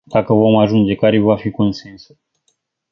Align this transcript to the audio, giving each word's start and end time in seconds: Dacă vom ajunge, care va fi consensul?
Dacă 0.03 0.33
vom 0.33 0.55
ajunge, 0.57 0.95
care 0.95 1.19
va 1.21 1.35
fi 1.35 1.51
consensul? 1.51 2.17